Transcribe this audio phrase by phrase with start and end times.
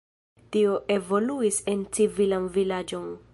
[0.55, 3.07] Tio evoluis en civilan vilaĝon.